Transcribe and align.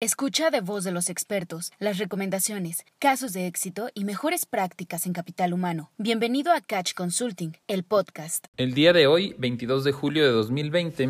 Escucha 0.00 0.50
de 0.50 0.60
voz 0.60 0.84
de 0.84 0.92
los 0.92 1.10
expertos 1.10 1.72
las 1.80 1.98
recomendaciones, 1.98 2.84
casos 3.00 3.32
de 3.32 3.48
éxito 3.48 3.88
y 3.94 4.04
mejores 4.04 4.46
prácticas 4.46 5.06
en 5.06 5.12
capital 5.12 5.52
humano. 5.52 5.90
Bienvenido 5.98 6.52
a 6.52 6.60
Catch 6.60 6.94
Consulting, 6.94 7.56
el 7.66 7.82
podcast. 7.82 8.46
El 8.56 8.74
día 8.74 8.92
de 8.92 9.08
hoy, 9.08 9.34
22 9.38 9.82
de 9.82 9.90
julio 9.90 10.24
de 10.24 10.30
2020, 10.30 11.08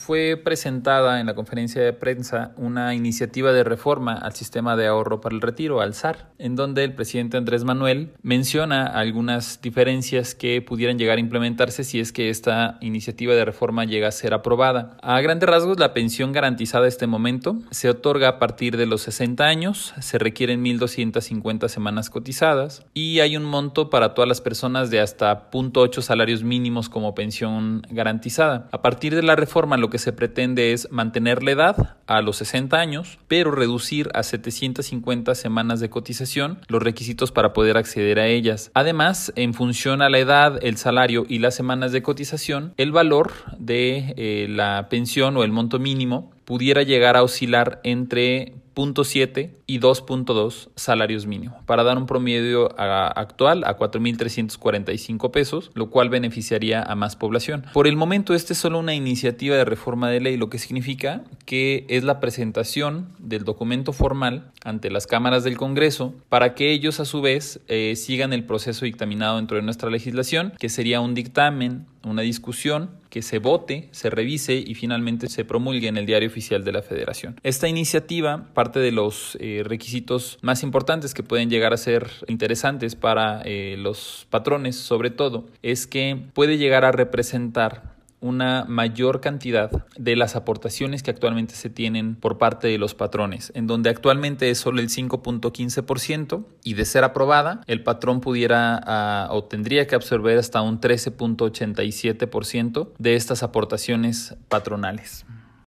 fue 0.00 0.40
presentada 0.42 1.20
en 1.20 1.26
la 1.26 1.34
conferencia 1.34 1.82
de 1.82 1.92
prensa 1.92 2.52
una 2.56 2.94
iniciativa 2.94 3.52
de 3.52 3.64
reforma 3.64 4.14
al 4.14 4.32
sistema 4.32 4.74
de 4.74 4.86
ahorro 4.86 5.20
para 5.20 5.34
el 5.34 5.42
retiro, 5.42 5.82
al 5.82 5.92
SAR, 5.92 6.30
en 6.38 6.56
donde 6.56 6.84
el 6.84 6.94
presidente 6.94 7.36
Andrés 7.36 7.64
Manuel 7.64 8.14
menciona 8.22 8.86
algunas 8.86 9.60
diferencias 9.60 10.34
que 10.34 10.62
pudieran 10.62 10.98
llegar 10.98 11.18
a 11.18 11.20
implementarse 11.20 11.84
si 11.84 12.00
es 12.00 12.12
que 12.12 12.30
esta 12.30 12.78
iniciativa 12.80 13.34
de 13.34 13.44
reforma 13.44 13.84
llega 13.84 14.08
a 14.08 14.12
ser 14.12 14.32
aprobada. 14.32 14.96
A 15.02 15.20
grandes 15.20 15.48
rasgos, 15.48 15.78
la 15.78 15.92
pensión 15.92 16.32
garantizada 16.32 16.86
a 16.86 16.88
este 16.88 17.06
momento 17.06 17.58
se 17.70 17.90
otorga 17.90 18.28
a 18.28 18.38
partir 18.38 18.78
de 18.78 18.86
los 18.86 19.02
60 19.02 19.44
años, 19.44 19.92
se 20.00 20.18
requieren 20.18 20.64
1.250 20.64 21.68
semanas 21.68 22.08
cotizadas 22.08 22.86
y 22.94 23.20
hay 23.20 23.36
un 23.36 23.44
monto 23.44 23.90
para 23.90 24.14
todas 24.14 24.28
las 24.28 24.40
personas 24.40 24.88
de 24.88 25.00
hasta 25.00 25.50
0.8 25.50 26.00
salarios 26.00 26.42
mínimos 26.42 26.88
como 26.88 27.14
pensión 27.14 27.82
garantizada. 27.90 28.68
A 28.72 28.80
partir 28.80 29.14
de 29.14 29.22
la 29.22 29.36
reforma 29.36 29.76
lo 29.76 29.89
que 29.90 29.98
se 29.98 30.12
pretende 30.12 30.72
es 30.72 30.90
mantener 30.90 31.42
la 31.42 31.50
edad 31.50 31.96
a 32.06 32.22
los 32.22 32.36
60 32.38 32.78
años, 32.78 33.18
pero 33.28 33.50
reducir 33.50 34.08
a 34.14 34.22
750 34.22 35.34
semanas 35.34 35.80
de 35.80 35.90
cotización 35.90 36.60
los 36.68 36.82
requisitos 36.82 37.32
para 37.32 37.52
poder 37.52 37.76
acceder 37.76 38.18
a 38.18 38.26
ellas. 38.26 38.70
Además, 38.74 39.32
en 39.36 39.54
función 39.54 40.02
a 40.02 40.08
la 40.08 40.18
edad, 40.18 40.58
el 40.62 40.76
salario 40.76 41.26
y 41.28 41.38
las 41.38 41.54
semanas 41.54 41.92
de 41.92 42.02
cotización, 42.02 42.74
el 42.76 42.92
valor 42.92 43.32
de 43.58 44.14
eh, 44.16 44.46
la 44.48 44.88
pensión 44.88 45.36
o 45.36 45.44
el 45.44 45.52
monto 45.52 45.78
mínimo 45.78 46.30
pudiera 46.44 46.82
llegar 46.82 47.16
a 47.16 47.22
oscilar 47.22 47.80
entre 47.84 48.54
0.7 48.74 49.50
y 49.70 49.78
2.2 49.78 50.70
salarios 50.74 51.26
mínimos, 51.26 51.62
para 51.64 51.84
dar 51.84 51.96
un 51.96 52.06
promedio 52.06 52.74
actual 52.76 53.62
a 53.62 53.76
4.345 53.78 55.30
pesos, 55.30 55.70
lo 55.74 55.90
cual 55.90 56.08
beneficiaría 56.08 56.82
a 56.82 56.96
más 56.96 57.14
población. 57.14 57.64
Por 57.72 57.86
el 57.86 57.94
momento, 57.94 58.34
esta 58.34 58.52
es 58.52 58.58
solo 58.58 58.80
una 58.80 58.94
iniciativa 58.94 59.54
de 59.54 59.64
reforma 59.64 60.10
de 60.10 60.18
ley, 60.18 60.36
lo 60.36 60.50
que 60.50 60.58
significa 60.58 61.22
que 61.44 61.86
es 61.88 62.02
la 62.02 62.18
presentación 62.18 63.10
del 63.20 63.44
documento 63.44 63.92
formal 63.92 64.50
ante 64.64 64.90
las 64.90 65.06
cámaras 65.06 65.44
del 65.44 65.56
Congreso 65.56 66.14
para 66.28 66.56
que 66.56 66.72
ellos 66.72 66.98
a 66.98 67.04
su 67.04 67.20
vez 67.20 67.60
eh, 67.68 67.94
sigan 67.94 68.32
el 68.32 68.42
proceso 68.42 68.86
dictaminado 68.86 69.36
dentro 69.36 69.56
de 69.56 69.62
nuestra 69.62 69.88
legislación, 69.88 70.52
que 70.58 70.68
sería 70.68 71.00
un 71.00 71.14
dictamen, 71.14 71.86
una 72.02 72.22
discusión, 72.22 72.90
que 73.10 73.22
se 73.22 73.38
vote, 73.38 73.88
se 73.90 74.08
revise 74.08 74.54
y 74.54 74.74
finalmente 74.74 75.28
se 75.28 75.44
promulgue 75.44 75.88
en 75.88 75.96
el 75.96 76.06
diario 76.06 76.28
oficial 76.28 76.64
de 76.64 76.72
la 76.72 76.80
Federación. 76.80 77.38
Esta 77.42 77.68
iniciativa 77.68 78.46
parte 78.54 78.78
de 78.78 78.92
los 78.92 79.36
eh, 79.40 79.59
requisitos 79.62 80.38
más 80.42 80.62
importantes 80.62 81.14
que 81.14 81.22
pueden 81.22 81.50
llegar 81.50 81.72
a 81.72 81.76
ser 81.76 82.10
interesantes 82.26 82.94
para 82.94 83.42
eh, 83.44 83.76
los 83.78 84.26
patrones, 84.30 84.76
sobre 84.76 85.10
todo, 85.10 85.46
es 85.62 85.86
que 85.86 86.20
puede 86.34 86.58
llegar 86.58 86.84
a 86.84 86.92
representar 86.92 87.90
una 88.20 88.64
mayor 88.68 89.20
cantidad 89.20 89.70
de 89.96 90.16
las 90.16 90.36
aportaciones 90.36 91.02
que 91.02 91.10
actualmente 91.10 91.54
se 91.54 91.70
tienen 91.70 92.16
por 92.16 92.36
parte 92.38 92.68
de 92.68 92.78
los 92.78 92.94
patrones, 92.94 93.52
en 93.54 93.66
donde 93.66 93.90
actualmente 93.90 94.48
es 94.50 94.58
solo 94.58 94.80
el 94.80 94.88
5.15% 94.88 96.44
y 96.62 96.74
de 96.74 96.84
ser 96.84 97.02
aprobada, 97.04 97.62
el 97.66 97.82
patrón 97.82 98.20
pudiera 98.20 98.78
ah, 98.84 99.28
o 99.30 99.44
tendría 99.44 99.86
que 99.86 99.94
absorber 99.94 100.36
hasta 100.38 100.60
un 100.60 100.78
13.87% 100.80 102.88
de 102.98 103.16
estas 103.16 103.42
aportaciones 103.42 104.36
patronales. 104.48 105.24